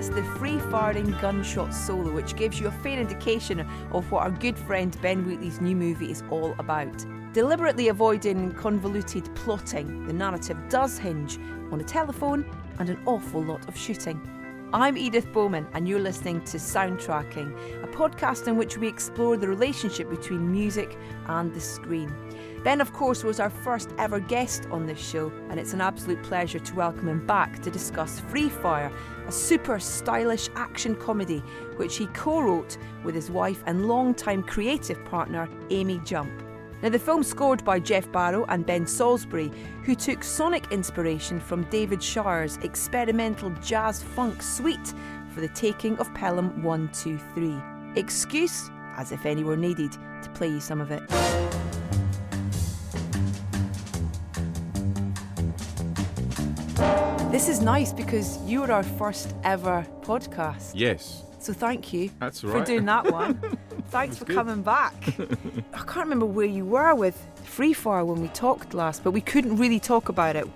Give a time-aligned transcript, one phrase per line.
[0.00, 3.60] That's the free firing gunshot solo, which gives you a fair indication
[3.92, 7.04] of what our good friend Ben Wheatley's new movie is all about.
[7.34, 11.38] Deliberately avoiding convoluted plotting, the narrative does hinge
[11.70, 14.18] on a telephone and an awful lot of shooting.
[14.72, 19.48] I'm Edith Bowman, and you're listening to Soundtracking, a podcast in which we explore the
[19.48, 22.10] relationship between music and the screen.
[22.62, 26.22] Ben, of course, was our first ever guest on this show, and it's an absolute
[26.22, 28.92] pleasure to welcome him back to discuss Free Fire,
[29.26, 31.42] a super stylish action comedy
[31.76, 36.30] which he co wrote with his wife and longtime creative partner, Amy Jump.
[36.82, 39.50] Now, the film scored by Geoff Barrow and Ben Salisbury,
[39.84, 44.92] who took sonic inspiration from David Shire's experimental jazz funk suite
[45.32, 47.98] for the taking of Pelham 123.
[47.98, 51.69] Excuse, as if any were needed, to play you some of it.
[57.30, 60.72] This is nice because you were our first ever podcast.
[60.74, 63.40] Yes, So thank you That's for doing that one.
[63.90, 64.34] Thanks for good.
[64.34, 64.94] coming back.
[65.72, 69.20] I can't remember where you were with Free Fire when we talked last, but we
[69.20, 70.46] couldn't really talk about it.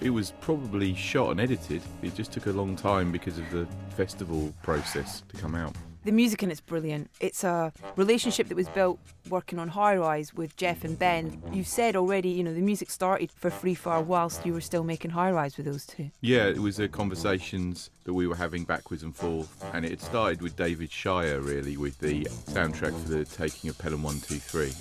[0.00, 1.82] it was probably shot and edited.
[2.00, 3.66] It just took a long time because of the
[3.96, 5.74] festival process to come out.
[6.02, 7.10] The music in it's brilliant.
[7.20, 11.42] It's a relationship that was built working on High Rise with Geoff and Ben.
[11.52, 14.82] You've said already, you know, the music started for Free Fire whilst you were still
[14.82, 16.10] making High Rise with those two.
[16.22, 20.40] Yeah, it was the conversations that we were having backwards and forth, and it started
[20.40, 24.72] with David Shire really with the soundtrack for the taking of Pelham One Two Three.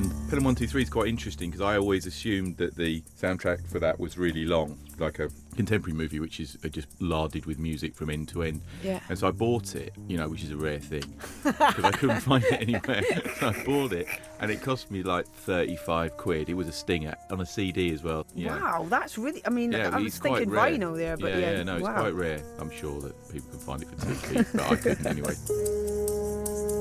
[0.00, 4.00] And Pelham 123 is quite interesting because I always assumed that the soundtrack for that
[4.00, 8.08] was really long, like a contemporary movie, which is uh, just larded with music from
[8.08, 8.62] end to end.
[8.82, 9.00] Yeah.
[9.10, 11.04] And so I bought it, you know, which is a rare thing
[11.44, 13.02] because I couldn't find it anywhere.
[13.40, 14.06] so I bought it,
[14.40, 16.48] and it cost me like 35 quid.
[16.48, 18.26] It was a stinger on a CD as well.
[18.34, 18.58] Yeah.
[18.58, 20.48] Wow, that's really, I mean, Yeah, I was thinking.
[20.48, 22.42] Rhino there, but yeah, yeah, no, it's quite rare.
[22.58, 25.34] I'm sure that people can find it for two cheap, but I couldn't anyway.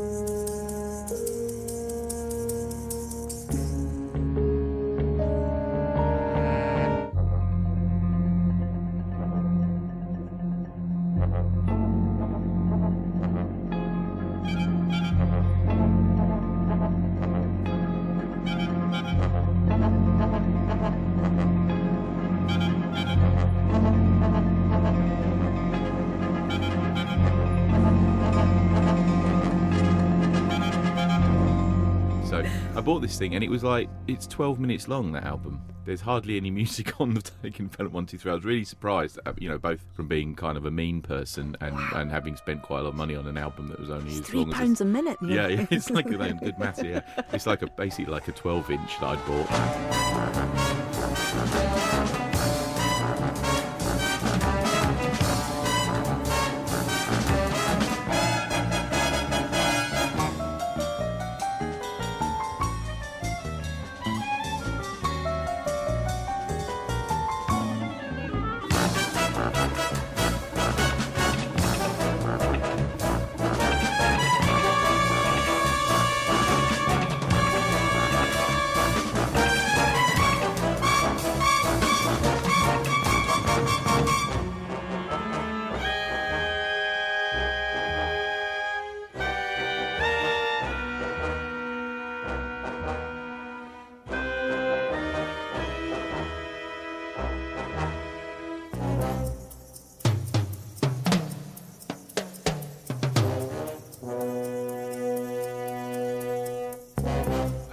[32.90, 35.12] bought this thing, and it was like it's 12 minutes long.
[35.12, 35.62] That album.
[35.86, 38.32] There's hardly any music on the Taking Pelham One Two Three.
[38.32, 41.56] I was really surprised, uh, you know, both from being kind of a mean person
[41.62, 44.12] and, and having spent quite a lot of money on an album that was only
[44.12, 44.56] as Three long as.
[44.56, 45.20] pounds a minute.
[45.22, 46.84] Yeah, yeah, it's like a good math.
[46.84, 47.02] Yeah,
[47.32, 49.46] it's like a basically like a 12 inch that I'd bought.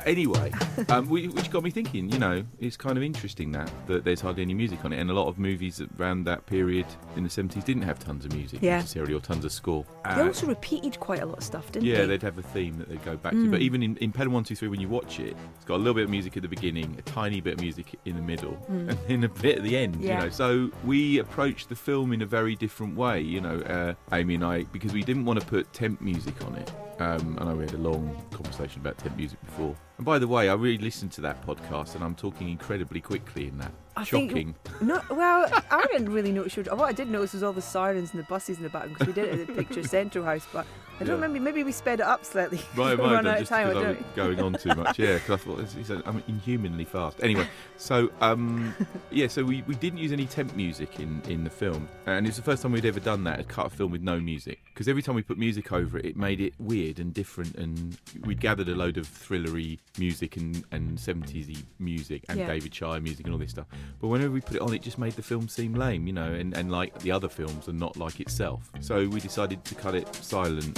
[0.06, 0.52] Anyway,
[0.88, 2.10] um, which got me thinking.
[2.10, 5.10] You know, it's kind of interesting that that there's hardly any music on it, and
[5.10, 6.86] a lot of movies around that period
[7.16, 8.76] in the 70s didn't have tons of music Yeah.
[8.78, 9.84] necessarily or tons of score.
[10.04, 12.00] They Uh, also repeated quite a lot of stuff, didn't yeah, they?
[12.02, 13.38] Yeah, they'd have a theme that they'd go back to.
[13.44, 13.50] Hmm.
[13.50, 16.04] But even in, in Pelham 123, when you watch it, it's got a little bit
[16.04, 19.24] of music at the beginning, a tiny bit of music in the middle, and then
[19.24, 19.96] a bit at the end.
[20.00, 20.18] Yeah.
[20.18, 20.30] you know.
[20.30, 24.44] So we approached the film in a very different way, you know, uh, Amy and
[24.44, 26.72] I, because we didn't want to put temp music on it.
[26.98, 29.76] Um, I know we had a long conversation about temp music before.
[29.98, 33.48] And by the way, I really listened to that podcast, and I'm talking incredibly quickly
[33.48, 33.72] in that.
[33.96, 34.54] I think- Shocking.
[34.82, 36.56] No, well, I didn't really notice.
[36.56, 38.98] Your, what I did notice was all the sirens and the buses in the background
[38.98, 40.46] because we did it at the Picture Central House.
[40.52, 40.66] But
[40.96, 41.14] I don't Yeah.
[41.14, 41.40] remember.
[41.40, 42.58] Maybe we sped it up slightly.
[42.76, 43.68] Right, right, run out of just time.
[43.68, 44.98] I was going on too much.
[44.98, 47.18] Yeah, because I thought it's, it's, I'm inhumanly fast.
[47.22, 47.46] Anyway,
[47.78, 48.74] so um,
[49.10, 52.36] yeah, so we, we didn't use any temp music in, in the film, and it's
[52.36, 53.46] the first time we'd ever done that.
[53.48, 56.16] Cut a film with no music because every time we put music over it, it
[56.18, 57.96] made it weird and different, and
[58.26, 62.46] we'd gathered a load of thrillery music and and 70s music and Yeah.
[62.46, 63.66] David Shire music and all this stuff.
[64.00, 66.30] But whenever we put it on, it just made the film seem lame, you know,
[66.30, 68.70] and, and like the other films and not like itself.
[68.80, 70.76] So we decided to cut it silent.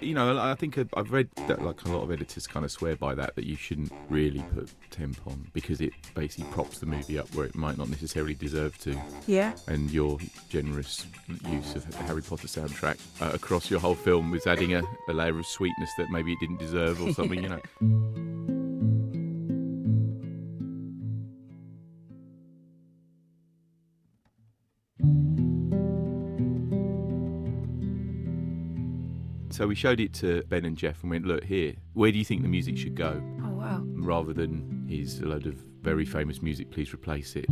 [0.00, 2.94] You know, I think I've- read that like a lot of editors kind of swear
[2.96, 7.18] by that that you shouldn't really put temp on because it basically props the movie
[7.18, 8.96] up where it might not necessarily deserve to.
[9.26, 9.54] Yeah.
[9.66, 10.18] And your
[10.48, 11.06] generous
[11.48, 15.12] use of the Harry Potter soundtrack uh, across your whole film was adding a, a
[15.12, 17.48] layer of sweetness that maybe it didn't deserve or something, you
[18.50, 18.59] know.
[29.50, 32.24] So we showed it to Ben and Geoff and went, look, here, where do you
[32.24, 33.20] think the music should go?
[33.44, 33.82] Oh wow.
[33.84, 37.46] Rather than here's a load of very famous music, please replace it.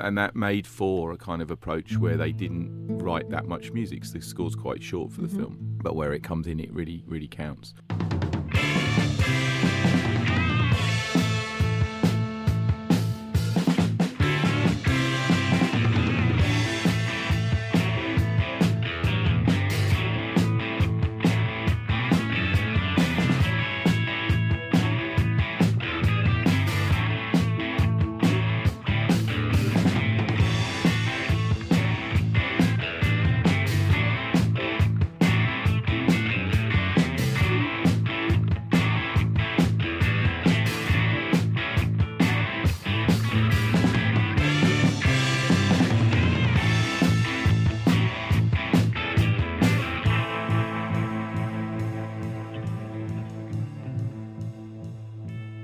[0.00, 4.04] And that made for a kind of approach where they didn't write that much music,
[4.04, 5.38] so the score's quite short for the mm-hmm.
[5.38, 5.56] film.
[5.82, 7.74] But where it comes in, it really, really counts.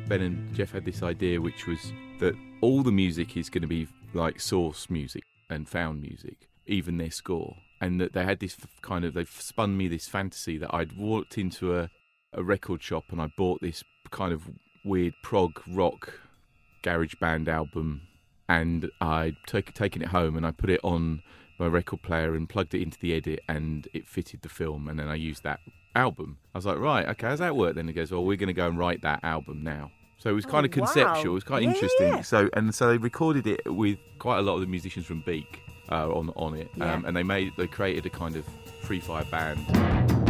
[0.07, 3.69] Ben and Geoff had this idea, which was that all the music is going to
[3.69, 8.57] be like source music and found music, even their score, and that they had this
[8.83, 11.91] kind of they've spun me this fantasy that I'd walked into a
[12.35, 14.51] a record shop and I bought this kind of
[14.85, 16.21] weird prog rock
[16.83, 18.03] garage band album,
[18.49, 21.23] and I'd take, taken it home and I put it on
[21.59, 24.99] my record player and plugged it into the edit, and it fitted the film, and
[24.99, 25.61] then I used that
[25.95, 26.39] album.
[26.55, 27.75] I was like, right, okay, how's that work?
[27.75, 29.91] Then he goes, well, we're going to go and write that album now.
[30.19, 31.15] So it was kind Oh, of conceptual.
[31.15, 31.21] wow.
[31.23, 32.09] It was quite Yeah, interesting.
[32.09, 32.21] yeah.
[32.23, 35.61] So and so they recorded it with quite a lot of the musicians from Beak
[35.91, 36.95] uh, on on it, Yeah.
[36.95, 38.45] um, and they made they created a kind of
[38.83, 40.24] free fire band.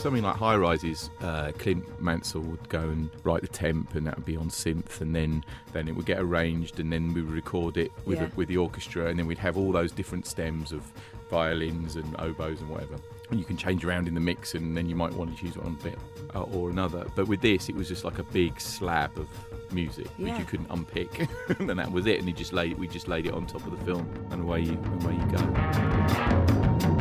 [0.00, 4.16] Something like High Rises, uh, Clint Mansell would go and write the temp, and that
[4.16, 7.32] would be on synth, and then then it would get arranged, and then we would
[7.32, 8.26] record it with Yeah.
[8.26, 10.82] the, with the orchestra, and then we'd have all those different stems of
[11.30, 12.96] violins and oboes and whatever.
[13.30, 15.56] And you can change around in the mix, and then you might want to choose
[15.56, 15.96] one bit
[16.34, 17.06] uh, or another.
[17.14, 19.28] But with this, it was just like a big slab of
[19.72, 20.30] music Yeah.
[20.32, 21.28] which you couldn't unpick,
[21.60, 22.18] and that was it.
[22.18, 24.62] And he just laid we just laid it on top of the film, and away
[24.62, 26.96] you away you go.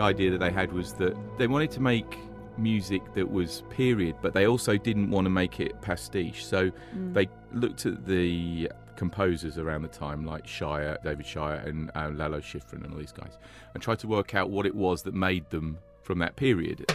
[0.00, 2.18] Idea that they had was that they wanted to make
[2.56, 6.44] music that was period, but they also didn't want to make it pastiche.
[6.44, 6.70] So
[7.12, 12.40] they looked at the composers around the time, like Shire, David Shire, and uh, Lalo
[12.40, 13.38] Schifrin, and all these guys,
[13.74, 16.90] and tried to work out what it was that made them from that period.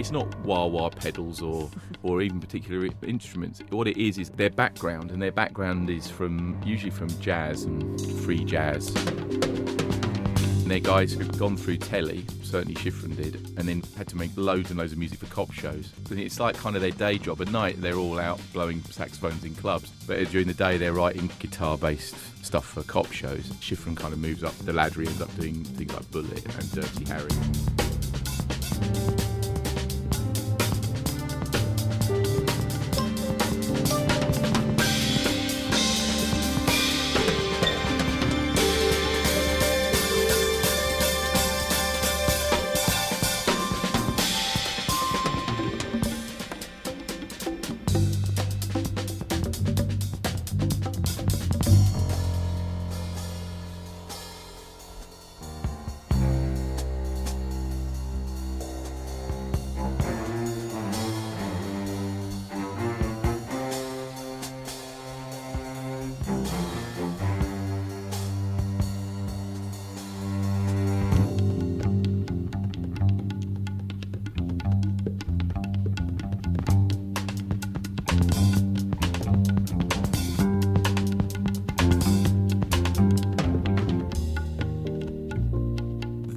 [0.00, 1.70] It's not wah wah pedals or
[2.02, 3.60] or even particular instruments.
[3.68, 8.00] What it is is their background, and their background is from usually from jazz and
[8.22, 8.88] free jazz.
[8.96, 14.30] And they're guys who've gone through telly, certainly Schifrin did, and then had to make
[14.36, 15.92] loads and loads of music for cop shows.
[16.08, 17.42] And it's like kind of their day job.
[17.42, 21.30] At night, they're all out blowing saxophones in clubs, but during the day, they're writing
[21.40, 23.50] guitar-based stuff for cop shows.
[23.60, 25.02] Schifrin kind of moves up the ladder.
[25.02, 27.28] He ends up doing things like Bullitt and Dirty Harry.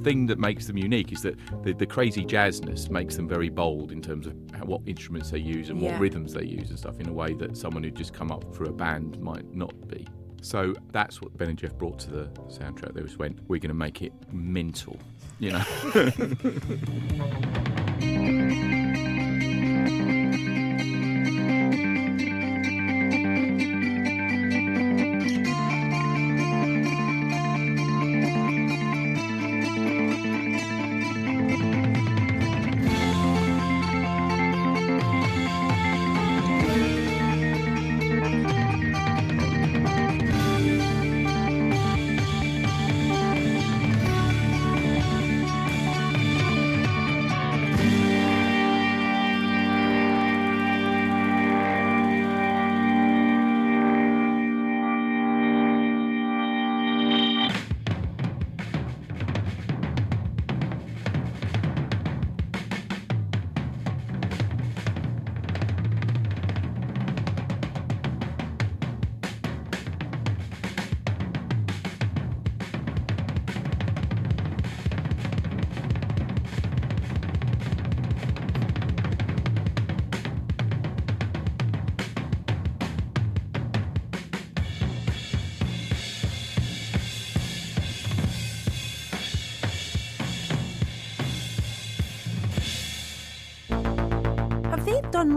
[0.04, 3.90] Thing that makes them unique is that the, the crazy jazzness makes them very bold
[3.90, 5.92] in terms of how, what instruments they use and Yeah.
[5.92, 8.54] what rhythms they use and stuff in a way that someone who'd just come up
[8.54, 10.06] through a band might not be.
[10.42, 12.92] So that's what Ben and Geoff brought to the soundtrack.
[12.92, 14.98] They just went, we're going to make it mental,
[15.38, 15.64] you know.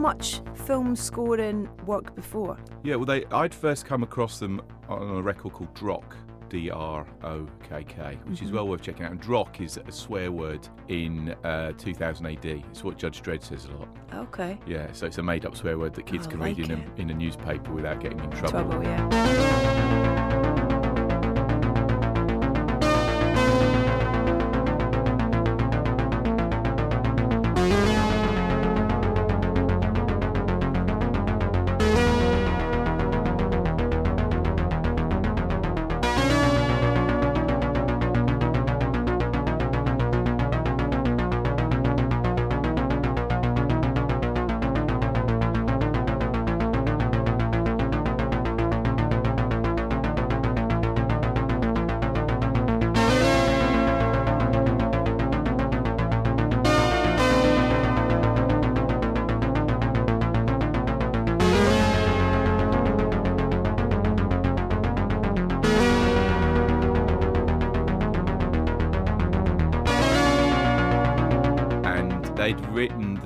[0.07, 2.57] much film scoring work before?
[2.81, 6.15] Yeah, well, they I'd first come across them on a record called Drokk,
[6.47, 9.11] D R O K K, which is well worth checking out.
[9.11, 12.45] And Drokk is a swear word in uh, 2000 AD.
[12.45, 13.89] It's what Judge Dredd says a lot.
[14.13, 14.57] Okay.
[14.65, 16.71] Yeah, so it's a made up swear word that kids I can like read in
[16.71, 18.63] a, in a newspaper without getting in trouble.
[18.63, 20.26] Trouble, yeah.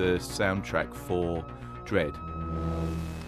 [0.01, 1.45] The soundtrack for
[1.85, 2.15] Dredd,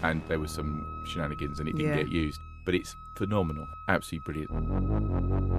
[0.02, 2.02] and there was some shenanigans, and it didn't Yeah.
[2.02, 2.40] get used.
[2.64, 5.53] But it's phenomenal, absolutely brilliant.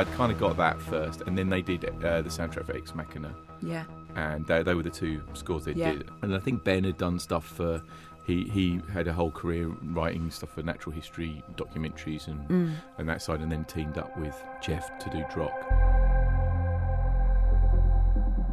[0.00, 2.94] I'd, kind of got that first, and then they did uh, the soundtrack for Ex
[2.94, 3.84] Machina, Yeah.
[4.16, 5.92] and they, they were the two scores they Yeah.
[5.92, 6.08] did.
[6.22, 7.82] And I think Ben had done stuff for.
[8.26, 12.74] He, he had a whole career writing stuff for natural history documentaries and, Mm.
[12.98, 15.50] and that side, and then teamed up with Geoff to do Drokk.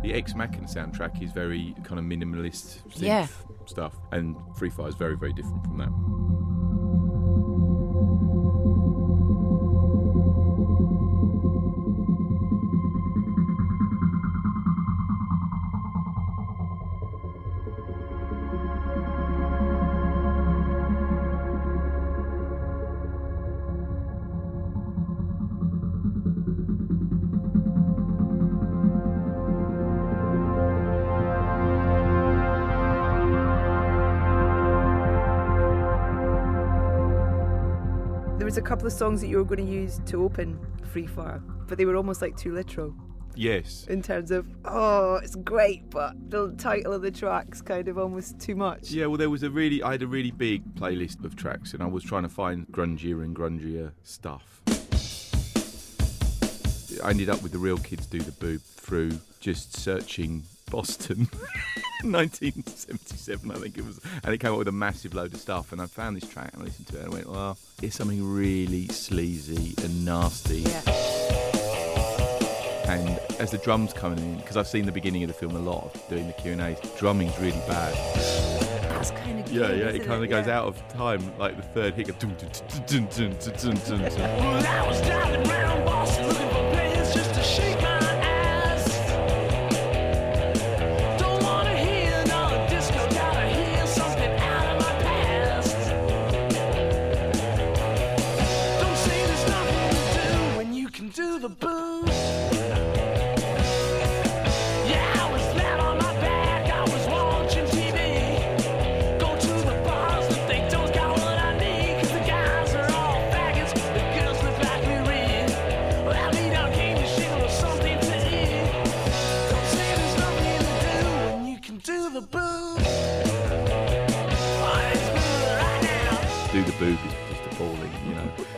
[0.04, 3.28] The Ex Machina soundtrack is very kind of minimalist synth Yeah.
[3.66, 5.90] stuff, and Free Fire is very, very different from that.
[38.68, 40.60] Couple of songs that you were going to use to open
[40.92, 42.94] Free Fire, but they were almost like too literal
[43.38, 48.00] Yes, in terms of, oh, it's great, but the title of the track's kind of
[48.00, 48.90] almost too much.
[48.90, 51.84] Yeah, well, there was a really, I had a really big playlist of tracks, and
[51.84, 54.62] I was trying to find grungier and grungier stuff.
[57.04, 61.30] I ended up with the real kids do the boob through just searching Boston,
[62.12, 65.72] 1977, I think it was, and it came up with a massive load of stuff.
[65.72, 67.96] And I found this track and I listened to it, and I went, "Well, it's
[67.96, 70.82] something really sleazy and nasty." Yeah.
[72.88, 75.60] And as the drums coming in, because I've seen the beginning of the film a
[75.60, 77.94] lot, of doing the Q and A's, drumming's really bad.
[78.92, 80.60] That's kind of Yeah, yeah, it kind of goes Yeah.
[80.60, 82.08] out of time, like the third hit.
[82.18, 82.50] dun, dun, dun,
[82.88, 84.12] dun, dun, dun, dun, dun.
[84.40, 87.84] Well, I was driving around Boston looking for places just to shake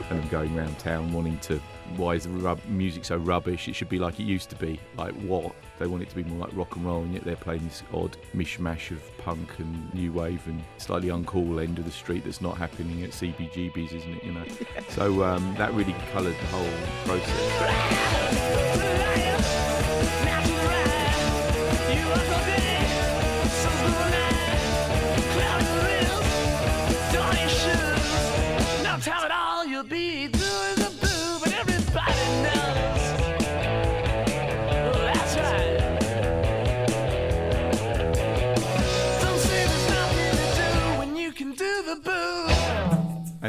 [0.10, 1.60] And going around town wanting to,
[1.96, 3.68] why is the rub- music so rubbish?
[3.68, 4.80] It should be like it used to be.
[4.98, 5.54] Like what?
[5.78, 7.84] They want it to be more like rock and roll, and yet they're playing this
[7.94, 12.42] odd mishmash of punk and new wave and slightly uncool end of the street that's
[12.42, 14.24] not happening at CBGB's, isn't it?
[14.24, 14.44] You know.
[14.90, 16.68] So um, that really coloured the whole
[17.06, 17.50] process.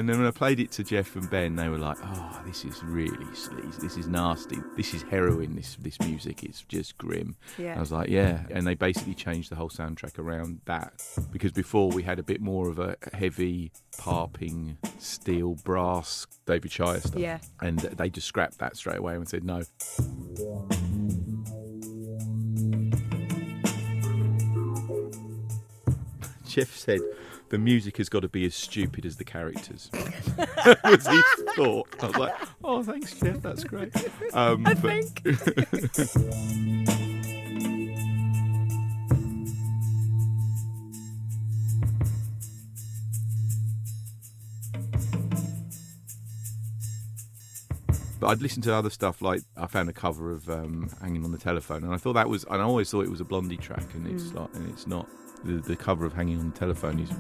[0.01, 2.65] And then when I played it to Geoff and Ben, they were like, "Oh, this
[2.65, 3.79] is really sleazy.
[3.83, 4.57] This is nasty.
[4.75, 5.57] This is heroin.
[5.57, 7.77] This this music is just grim." Yeah.
[7.77, 10.95] I was like, "Yeah." And they basically changed the whole soundtrack around that
[11.31, 17.01] because before we had a bit more of a heavy, parping, steel, brass David Shire
[17.01, 17.21] stuff.
[17.21, 17.41] Yeah.
[17.61, 19.65] And they just scrapped that straight away and said, "No."
[26.49, 27.01] Geoff said,
[27.51, 29.91] the music has got to be as stupid as the characters.
[30.85, 31.25] was his
[31.57, 31.89] thought.
[32.01, 32.35] I was like,
[32.65, 33.93] oh, thanks, Geoff, that's great.
[34.33, 35.23] Um, I think.
[48.21, 51.33] But I'd listened to other stuff like I found a cover of um, "Hanging on
[51.33, 53.57] the Telephone," and I thought that was, and I always thought it was a Blondie
[53.57, 55.09] track, and it's like, and it's not.
[55.45, 57.11] The, the cover of "Hanging on the Telephone" is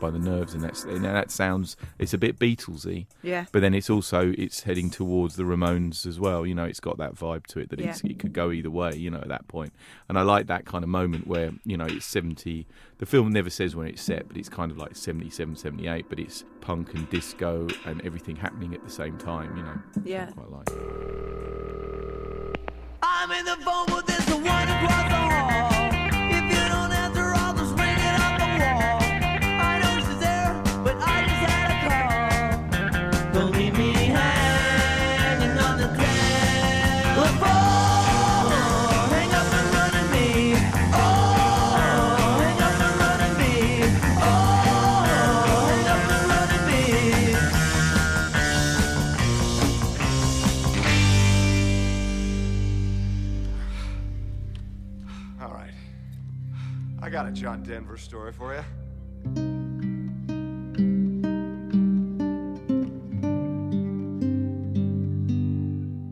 [0.00, 3.46] by the Nerves, and that's and that sounds it's a bit Beatlesy, Yeah.
[3.50, 6.46] but then it's also it's heading towards the Ramones as well.
[6.46, 8.10] You know, it's got that vibe to it that it's, Yeah.
[8.10, 8.94] it could go either way.
[8.94, 9.72] You know, at that point,
[10.08, 12.66] and I like that kind of moment where you know it's seventy.
[12.98, 16.18] The film never says when it's set, but it's kind of like 77, 78, but
[16.18, 19.54] it's punk and disco and everything happening at the same time.
[19.56, 20.26] You know, which I Yeah.
[20.30, 20.70] quite like.
[23.02, 25.35] I'm in the phone, but there's the one across the
[57.36, 58.64] John Denver story for you.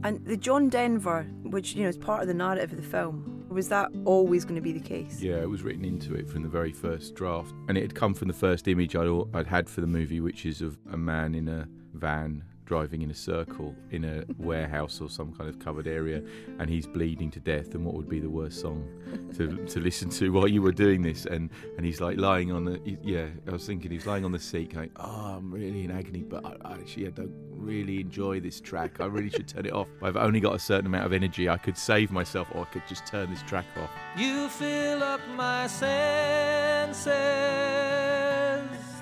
[0.04, 3.46] And the John Denver, which you know is part of the narrative of the film,
[3.48, 5.22] was that always going to be the case?
[5.22, 8.12] Yeah, it was written into it from the very first draft, and it had come
[8.12, 11.34] from the first image I'd, I'd had for the movie, which is of a man
[11.34, 15.87] in a van driving in a circle in a warehouse or some kind of covered
[15.87, 16.22] area,
[16.59, 17.74] and he's bleeding to death.
[17.74, 18.88] And what would be the worst song
[19.37, 21.27] to, to listen to while you were doing this?
[21.27, 23.27] And and he's like lying on the yeah.
[23.46, 26.44] I was thinking he's lying on the seat, going, "Oh, I'm really in agony, but
[26.44, 29.00] I, I actually I don't really enjoy this track.
[29.00, 29.88] I really should turn it off.
[30.03, 31.48] I've only got a certain amount of energy.
[31.48, 35.20] I could save myself, or I could just turn this track off." You fill up
[35.37, 37.05] my senses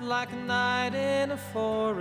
[0.02, 2.00] like a night in a forest,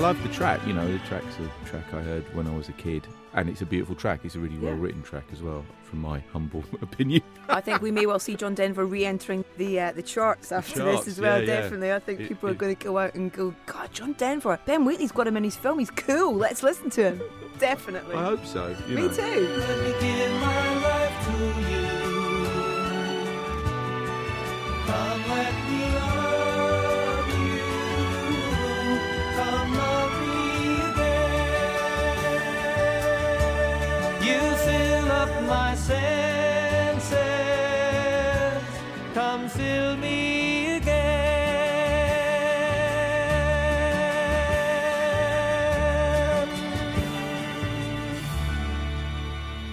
[0.00, 0.66] love the track.
[0.66, 3.60] You know, the track's a track I heard when I was a kid, and it's
[3.62, 4.20] a beautiful track.
[4.24, 7.22] It's a really well written track as well, from my humble opinion.
[7.48, 11.04] I think we may well see John Denver re-entering the uh, the charts after charts,
[11.04, 11.40] this as well.
[11.42, 11.60] yeah, yeah.
[11.60, 14.58] Definitely, I think It- people are going to go out and go, God, John Denver,
[14.66, 15.78] Ben Wheatley's got him in his film.
[15.78, 16.34] He's cool.
[16.34, 17.22] Let's listen to him.
[17.58, 18.14] Definitely.
[18.16, 18.74] I hope so.
[18.88, 19.14] You Me know.
[19.14, 20.60] too.
[35.90, 37.18] Senses.
[39.14, 41.10] Come fill me again.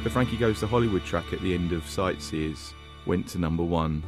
[0.03, 2.73] The Frankie Goes to Hollywood track at the end of Sightseers
[3.07, 4.03] went to number one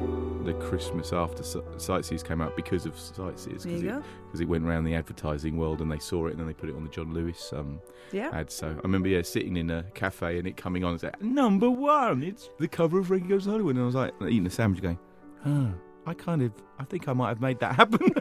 [0.45, 1.43] the Christmas after
[1.77, 3.65] Sightseers came out because of Sightseers.
[3.65, 6.53] because it, it went around the advertising world and they saw it and then they
[6.53, 7.79] put it on the John Lewis um,
[8.11, 8.29] Yeah.
[8.33, 8.51] ad.
[8.51, 11.69] So I remember yeah, sitting in a cafe and it coming on and saying, Number
[11.69, 13.75] one, it's the cover of Frankie Goes to Hollywood.
[13.75, 14.99] And I was like, eating a sandwich going,
[15.45, 15.73] Oh,
[16.05, 17.99] I kind of, I think I might have made that happen.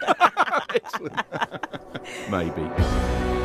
[2.30, 3.37] Maybe.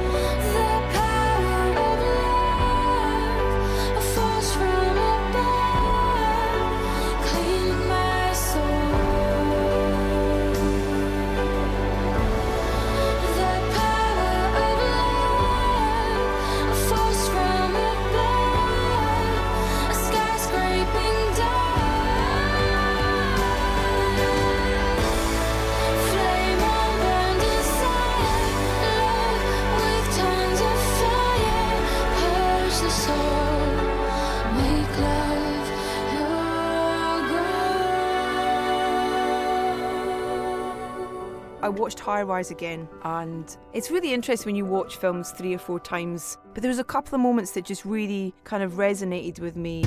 [41.63, 45.57] I watched High Rise again, and it's really interesting when you watch films three or
[45.57, 46.37] four times.
[46.53, 49.85] But there was a couple of moments that just really kind of resonated with me.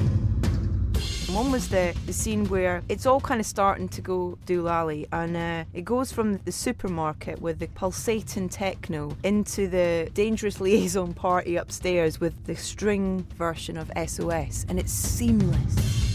[1.29, 5.37] One was the, the scene where it's all kind of starting to go doolally, and
[5.37, 11.57] uh, it goes from the supermarket with the pulsating techno into the dangerous liaison party
[11.57, 16.06] upstairs with the string version of SOS, and it's seamless.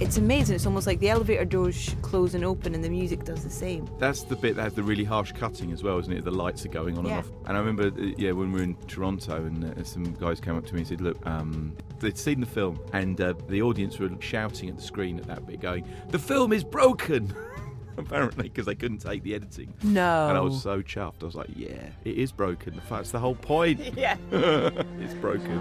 [0.00, 0.54] It's amazing.
[0.54, 3.88] It's almost like the elevator doors close and open, and the music does the same.
[3.98, 6.24] That's the bit that has the really harsh cutting as well, isn't it?
[6.24, 7.18] The lights are going on Yeah.
[7.18, 7.32] and off.
[7.46, 10.56] And I remember, uh, yeah, when we were in Toronto, and uh, some guys came
[10.56, 13.98] up to me and said, "Look, um, they'd seen the film, and uh, the audience
[13.98, 17.34] were shouting at the screen at that bit, going, "The film is broken."
[17.96, 19.74] Apparently, because they couldn't take the editing.
[19.82, 20.28] No.
[20.28, 21.22] And I was so chuffed.
[21.22, 22.80] I was like, "Yeah, it is broken.
[22.88, 23.80] That's the whole point.
[23.96, 24.16] Yeah.
[24.30, 25.58] it's broken."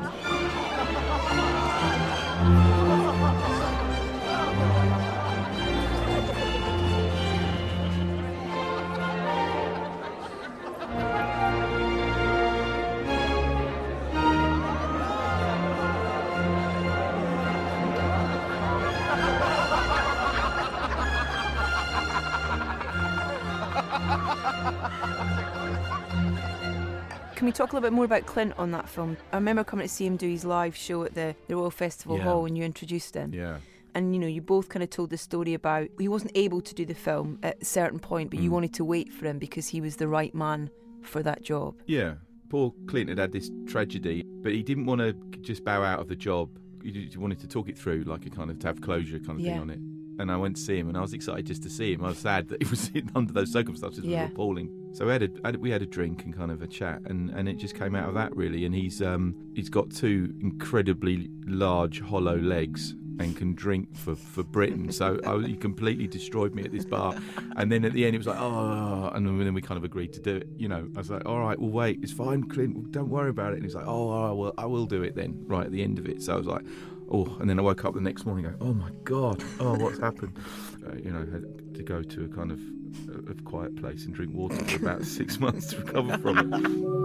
[27.38, 29.16] Can we talk a little bit more about Clint on that film?
[29.32, 32.18] I remember coming to see him do his live show at the, the Royal Festival
[32.18, 32.24] Yeah.
[32.24, 33.32] Hall when you introduced him.
[33.32, 33.58] Yeah.
[33.94, 36.74] And you know, you both kind of told the story about he wasn't able to
[36.74, 38.54] do the film at a certain point, but you Mm.
[38.54, 40.72] wanted to wait for him because he was the right man
[41.04, 41.76] for that job.
[41.86, 42.16] Yeah.
[42.50, 46.08] Poor Clint had had this tragedy, but he didn't want to just bow out of
[46.08, 46.50] the job.
[46.84, 49.42] He wanted to talk it through, like a kind of to have closure kind of
[49.42, 49.54] Yeah.
[49.54, 49.80] thing on it.
[50.20, 52.04] And I went to see him, and I was excited just to see him.
[52.04, 54.04] I was sad that he was under those circumstances.
[54.04, 54.24] It Yeah.
[54.24, 54.72] was appalling.
[54.98, 57.48] So we had, a, we had a drink and kind of a chat, and, and
[57.48, 58.66] it just came out of that really.
[58.66, 64.44] And he's um, he's got two incredibly large hollow legs and can drink for, for
[64.44, 64.92] Britain.
[64.92, 67.16] So I, he completely destroyed me at this bar.
[67.58, 70.14] And then at the end, it was like, oh, and then we kind of agreed
[70.14, 70.48] to do it.
[70.58, 73.54] You know, I was like, all right, well, wait, it's fine, Clint, don't worry about
[73.54, 73.58] it.
[73.58, 76.00] And he's like, oh, right, well, I will do it then, right at the end
[76.00, 76.24] of it.
[76.24, 76.64] So I was like,
[77.10, 80.00] oh, and then I woke up the next morning going, oh my God, oh, what's
[80.00, 80.38] happened?
[80.88, 82.62] Uh, you know, had to go to a kind of
[83.10, 86.97] a, a quiet place and drink water for about six months to recover from it.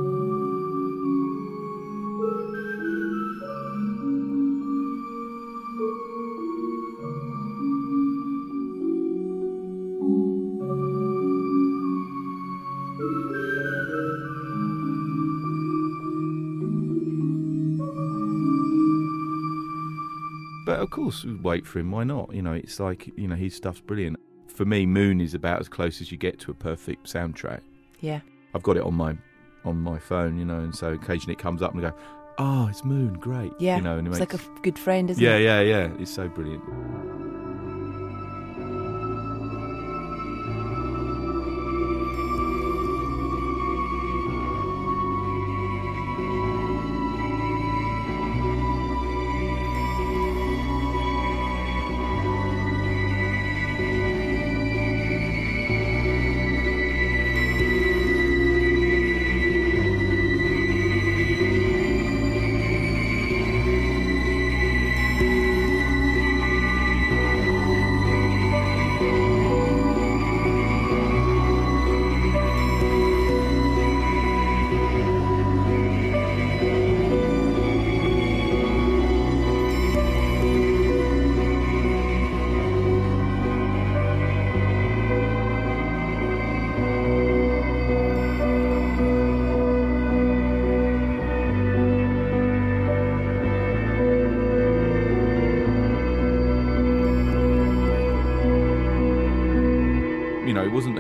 [20.93, 21.91] Course, wait for him.
[21.91, 22.33] Why not?
[22.33, 24.19] You know, it's like you know, his stuff's brilliant.
[24.47, 27.63] For me, Moon is about as close as you get to a perfect soundtrack.
[28.01, 28.21] Yeah.
[28.55, 29.17] I've got it on my
[29.65, 31.97] on my phone, you know, and so occasionally it comes up and I go,
[32.39, 33.77] "Oh, it's Moon, great." Yeah.
[33.77, 35.45] you know, and it it's makes, like a good friend, isn't yeah, it?
[35.45, 35.95] Yeah, yeah, yeah.
[35.99, 36.63] It's so brilliant.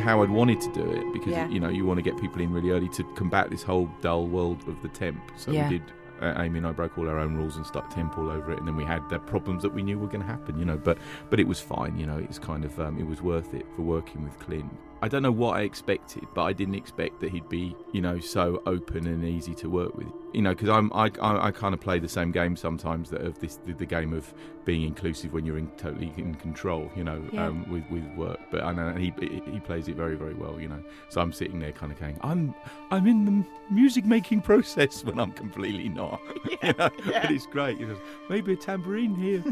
[0.02, 1.48] You know, it wasn't how I'd wanted to do it because Yeah.
[1.48, 4.26] you know you want to get people in really early to combat this whole dull
[4.26, 5.20] world of the temp.
[5.36, 5.68] So Yeah.
[5.68, 5.92] we did.
[6.20, 8.58] Uh, Amy and I broke all our own rules and stuck temp all over it,
[8.60, 10.56] and then we had the problems that we knew were going to happen.
[10.56, 10.98] You know, but
[11.30, 11.98] but it was fine.
[11.98, 14.70] You know, it's kind of um, it was worth it for working with Clint.
[15.02, 18.20] I don't know what I expected, but I didn't expect that he'd be you know
[18.20, 20.06] so open and easy to work with.
[20.32, 23.20] You know, because I'm I, I, I kind of play the same game sometimes that
[23.22, 24.32] of this the, the game of
[24.64, 26.88] being inclusive when you're in totally in control.
[26.94, 27.46] You know, Yeah.
[27.48, 28.38] um, with with work.
[28.52, 29.12] But I know he
[29.50, 30.60] he plays it very very well.
[30.60, 32.54] You know, so I'm sitting there kind of going, I'm
[32.92, 36.20] I'm in the music making process when I'm completely not.
[36.62, 36.90] you know?
[37.04, 37.80] But it's great.
[37.80, 37.98] You know,
[38.30, 39.42] maybe a tambourine here.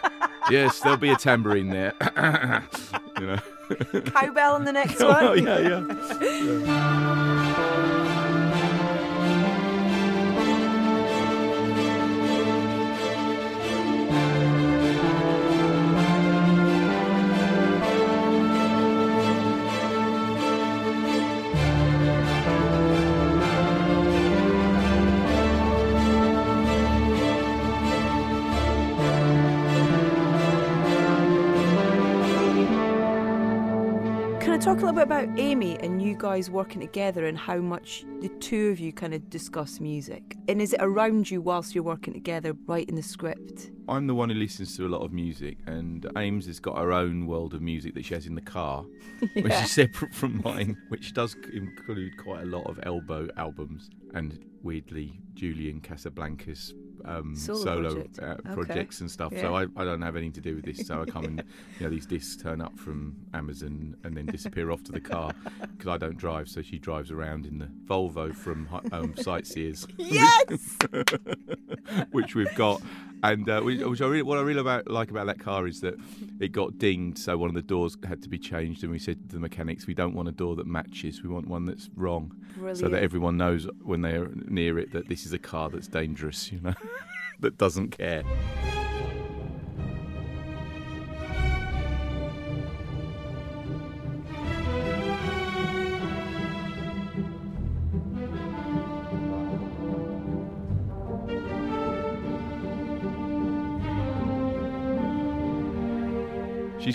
[0.50, 1.94] yes, there'll be a tambourine there.
[3.18, 3.38] you know.
[4.06, 5.42] Cowbell in the next Oh, one.
[5.42, 7.26] yeah, yeah.
[34.80, 38.68] a little bit about Amy and you guys working together and how much the two
[38.68, 40.38] of you kind of discuss music?
[40.48, 43.72] And is it around you whilst you're working together, writing the script?
[43.90, 46.92] I'm the one who listens to a lot of music, and Ames has got her
[46.92, 48.86] own world of music that she has in the car,
[49.34, 54.42] which is separate from mine, which does include quite a lot of elbow albums and
[54.62, 56.72] weirdly Julian Casablancas
[57.04, 58.18] um, Solo solo, project.
[58.20, 58.52] uh, Okay.
[58.54, 59.32] projects and stuff.
[59.32, 59.42] Yeah.
[59.42, 60.86] So I, I don't have anything to do with this.
[60.86, 61.42] So I come and
[61.78, 65.32] you know these discs turn up from Amazon and then disappear off to the car
[65.76, 66.48] because I don't drive.
[66.48, 70.76] So she drives around in the Volvo from um, Sightseers Yes!
[72.12, 72.80] which we've got.
[73.22, 75.94] And uh, which, I really, what I really about, like about that car is that
[76.40, 78.82] it got dinged, so one of the doors had to be changed.
[78.82, 81.22] And we said to the mechanics, we don't want a door that matches.
[81.22, 82.32] We want one that's wrong,
[82.74, 86.50] so that everyone knows when they're near it that this is a car that's dangerous.
[86.50, 86.74] You know,
[87.40, 88.22] that doesn't care.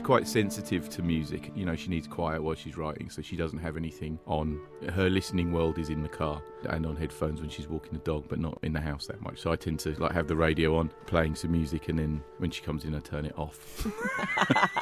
[0.05, 1.51] Quite sensitive to music.
[1.55, 4.61] You know, she needs quiet while she's writing, so she doesn't have anything on.
[4.93, 8.25] Her listening world is in the car and on headphones when she's walking the dog,
[8.29, 9.39] but not in the house that much.
[9.39, 12.51] So I tend to like have the radio on, playing some music, and then when
[12.51, 13.87] she comes in, I turn it off.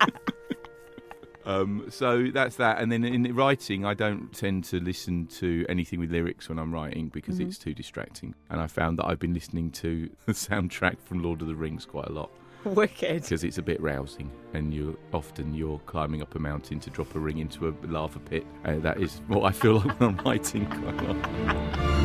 [1.46, 2.80] Um, so that's that.
[2.80, 6.74] And then in writing, I don't tend to listen to anything with lyrics when I'm
[6.74, 8.34] writing because it's too distracting.
[8.50, 11.86] And I found that I've been listening to the soundtrack from Lord of the Rings
[11.86, 12.32] quite a lot
[12.76, 13.24] Wicked.
[13.24, 14.32] because it's a bit rousing.
[14.54, 18.20] And you often you're climbing up a mountain to drop a ring into a lava
[18.20, 18.46] pit.
[18.66, 22.03] Uh, that is what I feel like when I'm writing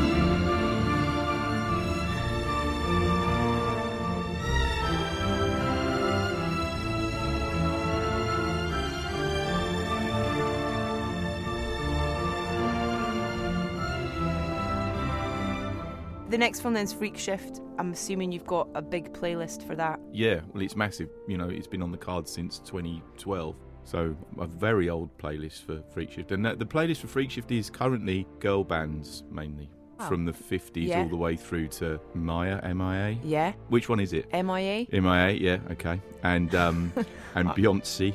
[16.39, 17.63] The next then is Freak Shift.
[17.81, 19.99] I'm assuming you've got a big playlist for that.
[20.13, 21.09] Yeah, well, it's massive.
[21.27, 23.57] You know, it's been on the cards since 2012.
[23.83, 27.71] So a very old playlist for Freak Shift, and the playlist for Freak Shift is
[27.71, 30.07] currently girl bands mainly, Oh.
[30.07, 31.03] from the 50s Yeah.
[31.03, 33.19] all the way through to Maya, MIA.
[33.25, 33.55] Yeah.
[33.67, 34.33] Which one is it?
[34.33, 34.87] MIA.
[34.93, 36.93] MIA, yeah, okay, and um,
[37.35, 38.15] and Beyonce,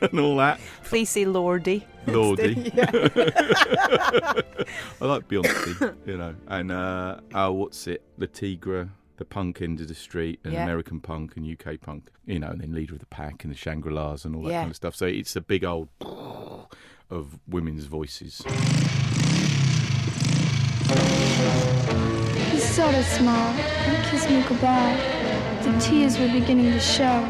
[0.00, 0.60] and all that.
[0.84, 1.84] Please say Lordy.
[2.06, 2.70] Lordy.
[2.74, 2.90] Yeah.
[5.00, 8.02] I like Beyonce, you know, and uh, oh, what's it?
[8.18, 10.62] The Tigre, the punk end of the street, and Yeah.
[10.62, 13.56] American punk and UK punk, you know, and then leader of the pack and the
[13.56, 14.60] Shangri Las and all that Yeah.
[14.60, 14.94] kind of stuff.
[14.96, 15.88] So it's a big old
[17.10, 18.42] of women's voices.
[22.50, 24.96] He sort of smiled and kissed me goodbye.
[25.62, 27.26] The tears were beginning to show.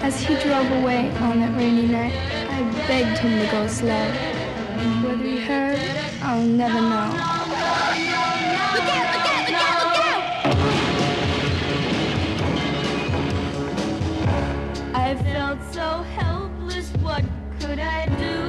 [0.00, 2.14] As he drove away on that rainy night,
[2.48, 4.10] I begged him to go slow.
[5.02, 5.78] Whether he heard,
[6.22, 7.10] I'll never know.
[8.74, 10.24] Look out, look out, look out, look out!
[14.94, 17.24] I felt so helpless, what
[17.60, 18.47] could I do?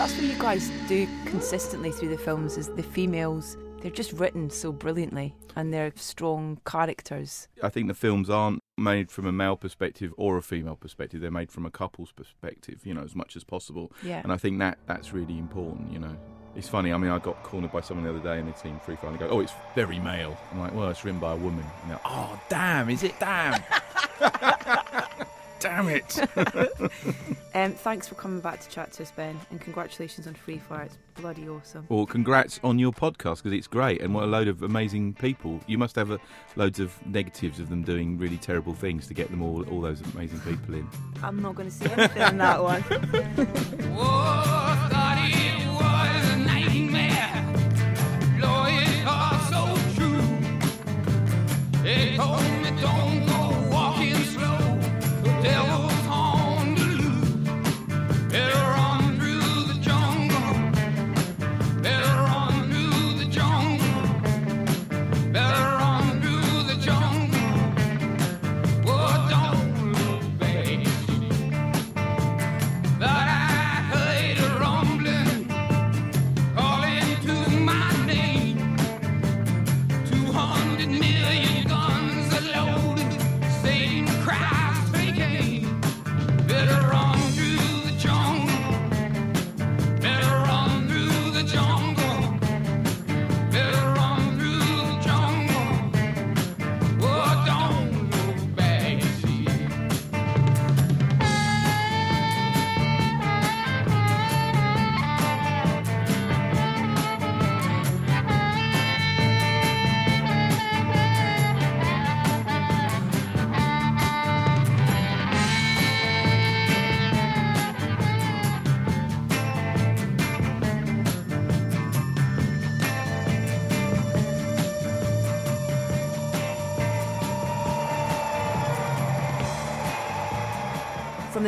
[0.00, 2.56] That's what you guys do consistently through the films.
[2.56, 3.58] Is the females?
[3.82, 7.48] They're just written so brilliantly, and they're strong characters.
[7.62, 11.20] I think the films aren't made from a male perspective or a female perspective.
[11.20, 13.92] They're made from a couple's perspective, you know, as much as possible.
[14.02, 14.22] Yeah.
[14.22, 16.16] And I think that that's really important, you know.
[16.56, 18.80] It's funny, I mean, I got cornered by someone the other day in the team
[18.80, 20.34] free fire and they go, oh, it's very male.
[20.50, 21.66] I'm like, well, it's written by a woman.
[21.82, 23.62] And they're, oh, damn, is it damn?
[25.60, 26.18] damn it.
[27.52, 30.84] Um, thanks for coming back to chat to us, Ben, and congratulations on Free Fire.
[30.84, 31.84] It's bloody awesome.
[31.88, 35.60] well, congrats on your podcast because it's great and what a load of amazing people.
[35.66, 36.20] You must have a,
[36.54, 40.00] loads of negatives of them doing really terrible things to get them all, all those
[40.14, 40.88] amazing people in.
[41.24, 42.84] I'm not going to say anything on that one.
[45.32, 47.44] It was a nightmare.
[48.40, 50.22] Lord, it's all so true.
[51.82, 53.59] They told me don't go walking slow.
[55.50, 55.79] The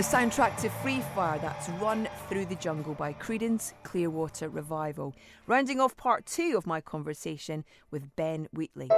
[0.02, 5.14] the soundtrack to Free Fire, that's Run Through the Jungle by Creedence Clearwater Revival.
[5.46, 8.90] Rounding off part two of my conversation with Ben Wheatley.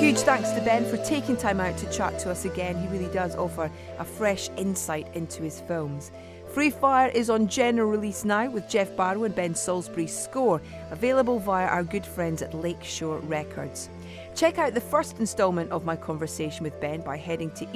[0.00, 2.80] Huge thanks to Ben for taking time out to chat to us again.
[2.80, 6.10] He really does offer a fresh insight into his films.
[6.54, 11.38] Free Fire is on general release now with Geoff Barrow and Ben Salisbury's score, available
[11.38, 13.90] via our good friends at Lakeshore Records.
[14.34, 17.66] Check out the first instalment of my conversation with Ben by heading to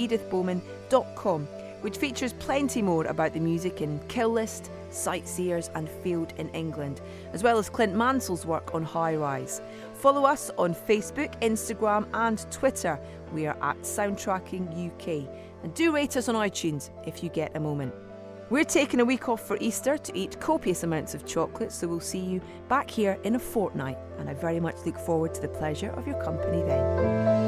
[1.81, 7.01] which features plenty more about the music in Kill List, Sightseers, and Field in England,
[7.33, 9.63] as well as Clint Mansell's work on High Rise.
[9.95, 13.01] Follow us on Facebook, Instagram, and Twitter.
[13.33, 15.29] We are at Soundtracking UK.
[15.63, 17.95] And do rate us on iTunes if you get a moment.
[18.51, 22.01] We're taking a week off for Easter to eat copious amounts of chocolate, so we'll
[22.01, 25.49] see you back here in a fortnight, and I very much look forward to the
[25.49, 27.42] pleasure of your company then.